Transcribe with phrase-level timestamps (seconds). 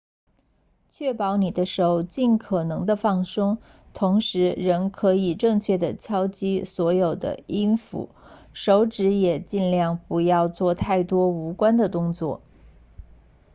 [0.89, 3.59] 确保你的手尽可能地放松
[3.93, 8.09] 同时仍可以正确地敲击所有的音符
[8.51, 12.41] 手指也尽量不要做太多无关的动作